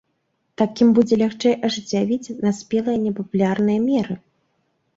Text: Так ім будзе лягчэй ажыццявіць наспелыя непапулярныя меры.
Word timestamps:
Так 0.61 0.71
ім 0.85 0.89
будзе 0.99 1.15
лягчэй 1.23 1.53
ажыццявіць 1.67 2.33
наспелыя 2.47 2.97
непапулярныя 3.05 3.79
меры. 3.89 4.21